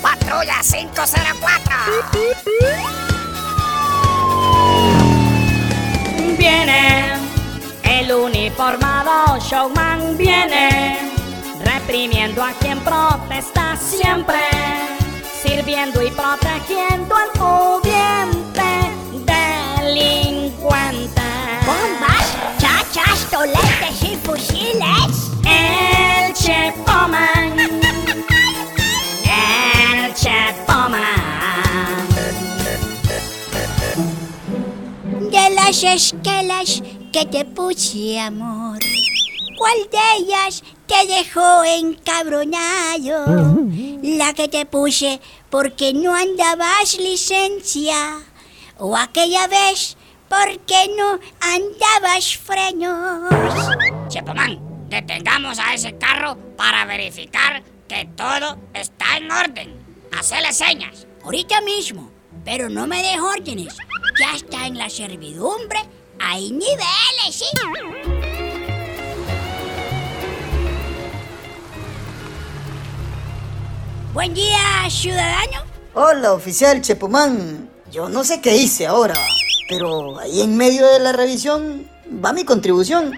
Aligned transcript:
Patrulla 0.00 0.60
504. 0.62 1.76
Viene 6.38 7.14
el 7.82 8.12
uniformado 8.12 9.38
showman 9.40 10.16
viene 10.16 10.98
reprimiendo 11.64 12.44
a 12.44 12.52
quien 12.52 12.78
protesta 12.80 13.76
siempre, 13.76 14.38
sirviendo 15.42 16.02
y 16.02 16.10
protegiendo 16.10 17.16
al 17.16 17.30
pudiente 17.32 17.85
De 35.36 35.54
las 35.54 35.82
esquelas 35.82 36.82
que 37.12 37.26
te 37.26 37.44
puse, 37.44 38.18
amor. 38.18 38.78
¿Cuál 39.58 39.76
de 39.92 39.98
ellas 40.18 40.64
te 40.86 41.06
dejó 41.06 41.62
encabronado? 41.62 43.54
La 44.02 44.32
que 44.32 44.48
te 44.48 44.64
puse 44.64 45.20
porque 45.50 45.92
no 45.92 46.14
andabas 46.14 46.98
licencia. 46.98 48.16
O 48.78 48.96
aquella 48.96 49.46
vez 49.46 49.98
porque 50.30 50.90
no 50.96 51.20
andabas 51.40 52.38
frenos. 52.38 53.28
Chepomán, 54.08 54.58
detengamos 54.88 55.58
a 55.58 55.74
ese 55.74 55.98
carro 55.98 56.38
para 56.56 56.86
verificar 56.86 57.62
que 57.86 58.08
todo 58.16 58.56
está 58.72 59.18
en 59.18 59.30
orden. 59.30 59.74
Hacele 60.18 60.54
señas. 60.54 61.06
Ahorita 61.22 61.60
mismo, 61.60 62.10
pero 62.42 62.70
no 62.70 62.86
me 62.86 63.02
des 63.02 63.20
órdenes. 63.20 63.76
Ya 64.18 64.34
está 64.34 64.66
en 64.66 64.78
la 64.78 64.88
servidumbre. 64.88 65.78
Hay 66.18 66.50
niveles, 66.50 67.30
¿sí? 67.30 67.44
Buen 74.14 74.32
día, 74.32 74.58
ciudadano. 74.88 75.64
Hola, 75.94 76.32
oficial 76.32 76.80
Chepomán. 76.80 77.68
Yo 77.92 78.08
no 78.08 78.24
sé 78.24 78.40
qué 78.40 78.56
hice 78.56 78.86
ahora, 78.86 79.14
pero 79.68 80.18
ahí 80.18 80.40
en 80.40 80.56
medio 80.56 80.86
de 80.86 81.00
la 81.00 81.12
revisión 81.12 81.86
va 82.24 82.32
mi 82.32 82.44
contribución. 82.44 83.12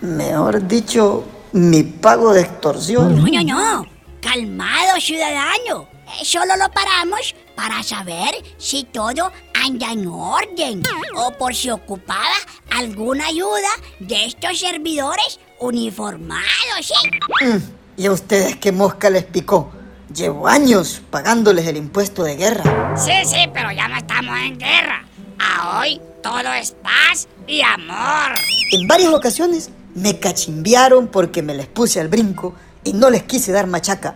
Mejor 0.00 0.66
dicho, 0.66 1.24
mi 1.52 1.84
pago 1.84 2.32
de 2.32 2.42
extorsión. 2.42 3.16
No, 3.16 3.42
no, 3.42 3.44
no. 3.44 3.86
Calmado, 4.20 5.00
ciudadano. 5.00 5.88
Eh, 6.20 6.24
Solo 6.24 6.56
lo 6.56 6.68
paramos 6.70 7.34
para 7.54 7.82
saber 7.82 8.34
si 8.58 8.84
todo 8.84 9.30
anda 9.64 9.92
en 9.92 10.06
orden 10.06 10.82
o 11.14 11.32
por 11.32 11.54
si 11.54 11.70
ocupaba 11.70 12.34
alguna 12.70 13.26
ayuda 13.26 13.68
de 13.98 14.26
estos 14.26 14.58
servidores 14.58 15.40
uniformados, 15.58 16.46
¿sí? 16.82 17.10
Mm, 17.44 17.58
¿Y 17.96 18.06
a 18.06 18.12
ustedes 18.12 18.56
qué 18.56 18.72
mosca 18.72 19.10
les 19.10 19.24
picó? 19.24 19.70
Llevo 20.14 20.48
años 20.48 21.02
pagándoles 21.10 21.66
el 21.66 21.76
impuesto 21.76 22.24
de 22.24 22.36
guerra. 22.36 22.94
Sí, 22.96 23.12
sí, 23.24 23.48
pero 23.52 23.70
ya 23.70 23.86
no 23.88 23.96
estamos 23.96 24.36
en 24.40 24.58
guerra. 24.58 25.04
A 25.38 25.80
hoy 25.80 26.00
todo 26.22 26.52
es 26.52 26.72
paz 26.72 27.28
y 27.46 27.60
amor. 27.62 28.32
En 28.72 28.88
varias 28.88 29.12
ocasiones 29.12 29.70
me 29.94 30.18
cachimbiaron 30.18 31.08
porque 31.08 31.42
me 31.42 31.54
les 31.54 31.66
puse 31.66 32.00
al 32.00 32.08
brinco 32.08 32.54
y 32.84 32.92
no 32.92 33.10
les 33.10 33.22
quise 33.24 33.52
dar 33.52 33.66
machaca. 33.66 34.14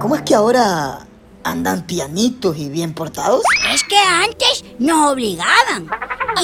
¿Cómo 0.00 0.16
es 0.16 0.22
que 0.22 0.34
ahora 0.34 1.06
andan 1.44 1.86
pianitos 1.86 2.56
y 2.56 2.68
bien 2.68 2.94
portados? 2.94 3.42
Es 3.72 3.82
que 3.84 3.98
antes 3.98 4.64
nos 4.78 5.12
obligaban 5.12 5.90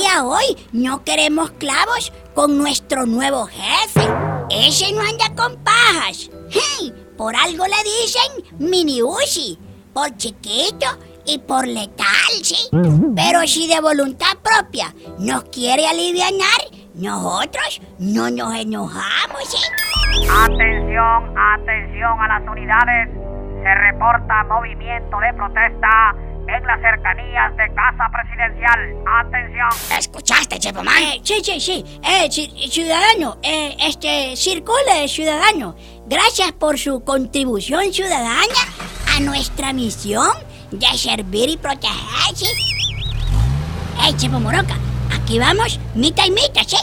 y 0.00 0.06
a 0.06 0.24
hoy 0.24 0.56
no 0.72 1.04
queremos 1.04 1.50
clavos 1.52 2.12
con 2.34 2.58
nuestro 2.58 3.06
nuevo 3.06 3.46
jefe. 3.46 4.08
Ese 4.50 4.92
no 4.92 5.00
anda 5.00 5.34
con 5.34 5.56
pajas. 5.62 6.30
¡Hey! 6.50 6.92
Por 7.16 7.34
algo 7.34 7.64
le 7.66 7.76
dicen 7.84 8.58
mini 8.58 9.02
Uzi, 9.02 9.58
por 9.92 10.16
chiquito 10.16 10.86
y 11.26 11.38
por 11.38 11.66
letal, 11.66 12.06
sí. 12.42 12.68
Pero 13.16 13.46
si 13.46 13.66
de 13.66 13.80
voluntad 13.80 14.36
propia 14.42 14.94
nos 15.18 15.44
quiere 15.44 15.86
alivianar, 15.86 16.60
nosotros 16.94 17.80
no 17.98 18.30
nos 18.30 18.54
enojamos, 18.54 19.42
sí. 19.44 19.58
Atención, 20.30 21.34
atención 21.36 22.20
a 22.20 22.28
las 22.28 22.48
unidades. 22.48 23.27
Se 23.62 23.74
reporta 23.74 24.44
movimiento 24.44 25.18
de 25.20 25.32
protesta 25.34 26.14
en 26.48 26.66
las 26.66 26.80
cercanías 26.80 27.54
de 27.56 27.74
Casa 27.74 28.08
Presidencial. 28.10 28.94
Atención. 29.20 29.68
¿Escuchaste, 29.98 30.58
Chepomán? 30.58 30.96
Eh, 31.02 31.20
sí, 31.22 31.40
sí, 31.44 31.60
sí. 31.60 31.84
Eh, 32.02 32.28
ci- 32.28 32.70
ciudadano, 32.70 33.36
eh, 33.42 33.76
este, 33.80 34.34
circule, 34.36 35.06
ciudadano. 35.08 35.74
Gracias 36.06 36.52
por 36.52 36.78
su 36.78 37.04
contribución 37.04 37.92
ciudadana 37.92 38.54
a 39.16 39.20
nuestra 39.20 39.72
misión 39.72 40.30
de 40.70 40.86
servir 40.96 41.50
y 41.50 41.56
proteger, 41.58 42.34
¿sí? 42.34 42.46
¡Ey, 44.06 44.14
Chepo 44.14 44.40
Moroca! 44.40 44.74
Aquí 45.14 45.38
vamos, 45.38 45.78
mitad 45.94 46.24
y 46.26 46.30
mitad, 46.30 46.62
¿sí? 46.66 46.76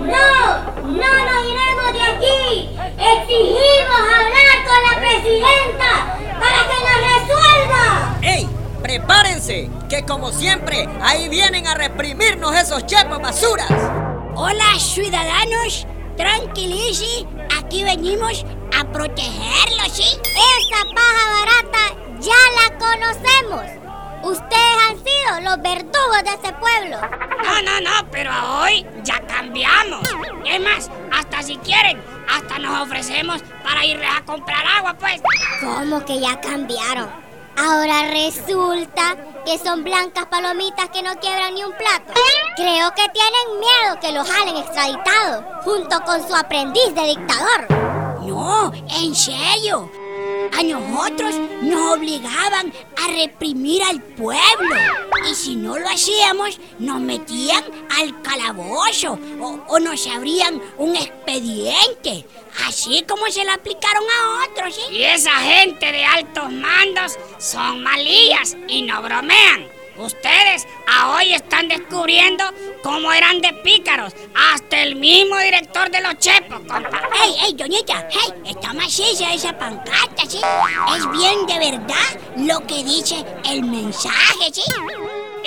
¡No! 0.01 0.27
¡No 0.83 1.11
nos 1.23 1.41
iremos 1.47 1.89
de 1.93 2.01
aquí! 2.01 2.69
¡Exigimos 2.97 4.03
hablar 4.13 4.57
con 4.65 4.79
la 4.83 4.93
presidenta 4.99 5.91
para 6.37 6.59
que 6.67 6.77
nos 6.83 6.97
resuelva! 7.13 8.19
¡Ey! 8.23 8.43
¡Prepárense! 8.81 9.69
Que 9.87 10.03
como 10.03 10.33
siempre, 10.33 10.89
ahí 11.01 11.29
vienen 11.29 11.65
a 11.65 11.75
reprimirnos 11.75 12.53
esos 12.57 12.85
chepos 12.85 13.19
basuras. 13.21 13.71
Hola, 14.35 14.77
ciudadanos. 14.79 15.87
Tranquilici, 16.17 17.27
aquí 17.75 17.83
venimos 17.83 18.45
a 18.79 18.85
protegerlos, 18.85 19.91
¿sí? 19.91 20.03
Esa 20.03 20.95
paja 20.95 21.29
barata 21.33 21.95
ya 22.21 22.33
la 22.55 22.77
conocemos. 22.77 23.65
Ustedes 24.23 24.77
han 24.89 24.97
sido 24.97 25.41
los 25.41 25.61
verdugos 25.61 26.23
de 26.23 26.29
ese 26.29 26.53
pueblo. 26.53 26.97
No, 27.43 27.61
no, 27.61 27.81
no, 27.81 28.09
pero 28.11 28.31
hoy 28.61 28.85
ya 29.03 29.19
cambiamos. 29.27 30.07
Es 30.45 30.61
más, 30.61 30.89
hasta 31.11 31.43
si 31.43 31.57
quieren, 31.57 32.01
hasta 32.29 32.59
nos 32.59 32.81
ofrecemos 32.81 33.43
para 33.63 33.85
irles 33.85 34.09
a 34.09 34.23
comprar 34.23 34.65
agua, 34.77 34.95
pues. 34.97 35.21
¿Cómo 35.59 36.03
que 36.05 36.19
ya 36.21 36.39
cambiaron? 36.39 37.09
Ahora 37.57 38.09
resulta 38.11 39.17
que 39.45 39.59
son 39.59 39.83
blancas 39.83 40.25
palomitas 40.25 40.89
que 40.89 41.03
no 41.03 41.15
quiebran 41.19 41.53
ni 41.53 41.63
un 41.63 41.71
plato. 41.73 42.13
Creo 42.55 42.91
que 42.95 43.07
tienen 43.09 43.59
miedo 43.59 43.99
que 44.01 44.11
los 44.11 44.27
jalen 44.27 44.57
extraditados 44.57 45.45
junto 45.63 46.01
con 46.01 46.27
su 46.27 46.35
aprendiz 46.35 46.93
de 46.95 47.03
dictador. 47.03 47.67
No, 48.23 48.73
en 48.73 49.13
serio. 49.13 49.89
A 50.57 50.63
nosotros 50.63 51.35
nos 51.61 51.97
obligaban 51.97 52.71
a 53.03 53.07
reprimir 53.07 53.83
al 53.83 54.01
pueblo. 54.01 54.75
Y 55.29 55.35
si 55.35 55.55
no 55.55 55.77
lo 55.77 55.87
hacíamos, 55.89 56.59
nos 56.79 57.01
metían 57.01 57.63
al 57.97 58.21
calabozo 58.21 59.19
o, 59.67 59.79
nos 59.79 60.07
abrían 60.07 60.61
un 60.77 60.95
expediente. 60.95 62.25
Así 62.65 63.03
como 63.07 63.27
se 63.27 63.43
lo 63.43 63.51
aplicaron 63.51 64.03
a 64.03 64.45
otros, 64.45 64.75
¿sí? 64.75 64.95
Y 64.95 65.03
esa 65.03 65.31
gente 65.31 65.91
de 65.91 66.05
altos 66.05 66.51
mandos 66.51 67.17
son 67.37 67.83
malillas 67.83 68.55
y 68.69 68.83
no 68.83 69.01
bromean. 69.01 69.74
Ustedes 69.97 70.67
a 70.87 71.15
hoy 71.15 71.33
están 71.33 71.69
descubriendo 71.69 72.43
cómo 72.83 73.13
eran 73.13 73.39
de 73.39 73.53
pícaros. 73.63 74.13
Hasta 74.53 74.83
el 74.83 74.95
mismo 74.95 75.37
director 75.37 75.89
de 75.89 76.01
los 76.01 76.17
chepos, 76.19 76.59
compa. 76.67 77.01
¡Ey, 77.23 77.35
ey, 77.45 77.53
doñita! 77.53 78.07
¡Hey! 78.11 78.33
Está 78.45 78.73
maciza 78.73 79.33
esa 79.33 79.57
pancarta, 79.57 80.25
¿sí? 80.27 80.41
Es 80.97 81.11
bien 81.11 81.45
de 81.47 81.59
verdad 81.59 82.19
lo 82.37 82.65
que 82.67 82.83
dice 82.83 83.23
el 83.49 83.63
mensaje, 83.63 84.51
¿sí? 84.51 84.63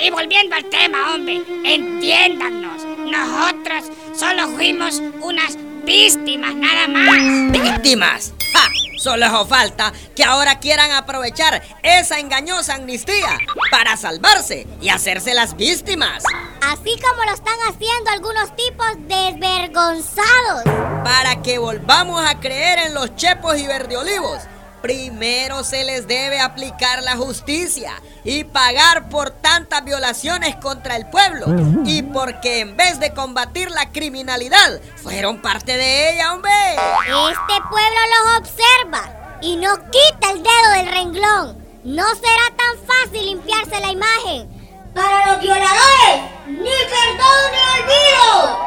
Y 0.01 0.09
volviendo 0.09 0.55
al 0.55 0.65
tema, 0.65 1.13
hombre, 1.13 1.41
entiéndanos. 1.63 2.83
Nosotros 3.05 3.85
solo 4.17 4.47
fuimos 4.49 5.01
unas 5.21 5.57
víctimas 5.85 6.55
nada 6.55 6.87
más. 6.87 7.51
¡Víctimas! 7.51 8.33
¡Ja! 8.53 8.67
Solo 8.99 9.45
falta 9.45 9.93
que 10.13 10.25
ahora 10.25 10.59
quieran 10.59 10.91
aprovechar 10.91 11.63
esa 11.83 12.19
engañosa 12.19 12.75
amnistía 12.75 13.37
para 13.71 13.95
salvarse 13.95 14.67
y 14.81 14.89
hacerse 14.89 15.33
las 15.33 15.55
víctimas. 15.55 16.21
Así 16.61 16.99
como 16.99 17.23
lo 17.23 17.31
están 17.31 17.57
haciendo 17.69 18.11
algunos 18.11 18.53
tipos 18.57 18.87
desvergonzados. 19.07 20.63
Para 21.05 21.41
que 21.41 21.59
volvamos 21.59 22.21
a 22.27 22.41
creer 22.41 22.79
en 22.79 22.93
los 22.93 23.15
chepos 23.15 23.57
y 23.57 23.67
verdeolivos 23.67 24.41
primero 24.81 25.63
se 25.63 25.83
les 25.83 26.07
debe 26.07 26.39
aplicar 26.39 27.03
la 27.03 27.15
justicia 27.15 27.93
y 28.23 28.43
pagar 28.43 29.09
por 29.09 29.31
tantas 29.31 29.83
violaciones 29.83 30.55
contra 30.57 30.95
el 30.95 31.09
pueblo. 31.09 31.47
Y 31.85 32.03
porque 32.03 32.59
en 32.59 32.75
vez 32.77 32.99
de 32.99 33.13
combatir 33.13 33.71
la 33.71 33.91
criminalidad, 33.91 34.81
fueron 34.97 35.41
parte 35.41 35.77
de 35.77 36.13
ella, 36.13 36.33
hombre. 36.33 36.51
Este 36.71 37.61
pueblo 37.69 37.99
los 38.15 38.39
observa 38.39 39.37
y 39.41 39.55
no 39.55 39.75
quita 39.89 40.31
el 40.31 40.43
dedo 40.43 40.71
del 40.75 40.87
renglón. 40.87 41.57
No 41.83 42.05
será 42.15 42.55
tan 42.57 42.85
fácil 42.85 43.25
limpiarse 43.25 43.79
la 43.79 43.91
imagen. 43.91 44.59
Para 44.93 45.31
los 45.31 45.41
violadores, 45.41 46.21
ni 46.47 46.57
perdón 46.57 47.51
ni 47.51 47.81
olvido. 47.83 48.59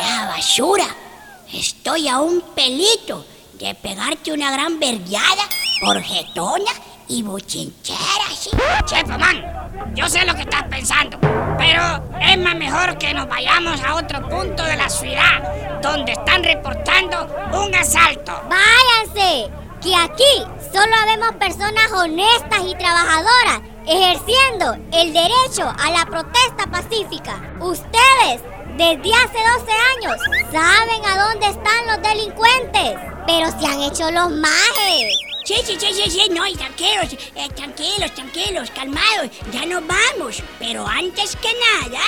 Ya, 0.00 0.26
basura. 0.26 0.86
Estoy 1.52 2.06
a 2.08 2.20
un 2.20 2.42
pelito 2.54 3.24
de 3.60 3.74
pegarte 3.74 4.32
una 4.32 4.50
gran 4.50 4.80
vergueada 4.80 5.44
por 5.82 6.00
jetona 6.02 6.72
y 7.08 7.22
bochinchera, 7.22 7.98
¿sí? 8.34 8.50
Chepo 8.86 9.18
Man, 9.18 9.92
yo 9.94 10.08
sé 10.08 10.24
lo 10.24 10.34
que 10.34 10.42
estás 10.42 10.62
pensando, 10.64 11.18
pero 11.58 12.02
es 12.22 12.38
más 12.38 12.56
mejor 12.56 12.96
que 12.96 13.12
nos 13.12 13.28
vayamos 13.28 13.78
a 13.82 13.96
otro 13.96 14.26
punto 14.28 14.64
de 14.64 14.76
la 14.76 14.88
ciudad 14.88 15.80
donde 15.82 16.12
están 16.12 16.42
reportando 16.42 17.26
un 17.52 17.74
asalto. 17.74 18.32
Váyanse, 18.48 19.50
que 19.82 19.94
aquí 19.94 20.44
solo 20.72 20.96
vemos 21.06 21.32
personas 21.34 21.92
honestas 21.92 22.60
y 22.66 22.74
trabajadoras 22.76 23.60
ejerciendo 23.86 24.74
el 24.92 25.12
derecho 25.12 25.70
a 25.78 25.90
la 25.90 26.06
protesta 26.06 26.66
pacífica. 26.70 27.40
Ustedes, 27.60 28.40
desde 28.76 29.12
hace 29.14 29.38
12 29.58 29.72
años, 29.96 30.16
saben 30.50 31.04
a 31.04 31.28
dónde 31.28 31.46
están 31.46 31.59
pero 33.26 33.50
se 33.58 33.66
han 33.66 33.82
hecho 33.82 34.10
los 34.10 34.30
majes. 34.30 35.18
Sí, 35.44 35.54
sí, 35.64 35.76
sí, 35.78 35.92
sí, 35.92 36.10
sí, 36.10 36.28
no, 36.30 36.44
tranquilos, 36.52 37.16
eh, 37.34 37.48
tranquilos, 37.56 38.14
tranquilos, 38.14 38.70
calmados, 38.70 39.30
ya 39.50 39.66
nos 39.66 39.82
vamos. 39.86 40.42
Pero 40.58 40.86
antes 40.86 41.34
que 41.36 41.48
nada, 41.80 42.00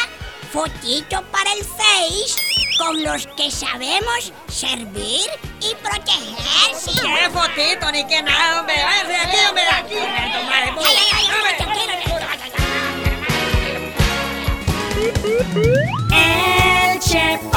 fotito 0.53 1.23
para 1.33 1.53
el 1.55 1.65
Face 1.65 2.53
con 2.79 3.03
los 3.03 3.27
que 3.29 3.51
sabemos 3.51 4.33
servir 4.49 5.23
y 5.61 5.75
protegerse. 5.77 6.91
¡Qué 7.01 7.31
fotito, 7.31 7.91
ni 7.91 8.07
que 8.07 8.23
nada, 8.23 8.61
hombre! 8.61 8.77
Aquí, 8.81 9.37
hombre, 9.49 9.65
aquí! 9.69 9.95
El 16.15 17.01
chef 17.01 17.52